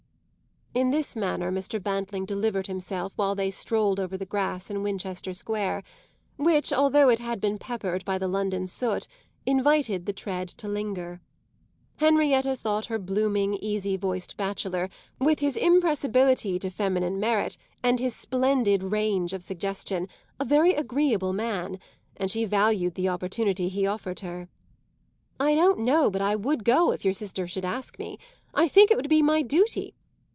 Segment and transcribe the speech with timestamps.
[0.73, 1.83] In this manner Mr.
[1.83, 5.83] Bantling delivered himself while they strolled over the grass in Winchester Square,
[6.37, 9.05] which, although it had been peppered by the London soot,
[9.45, 11.19] invited the tread to linger.
[11.97, 14.87] Henrietta thought her blooming, easy voiced bachelor,
[15.19, 20.07] with his impressibility to feminine merit and his splendid range of suggestion,
[20.39, 21.79] a very agreeable man,
[22.15, 24.47] and she valued the opportunity he offered her.
[25.37, 28.17] "I don't know but I would go, if your sister should ask me.
[28.53, 29.95] I think it would be my duty.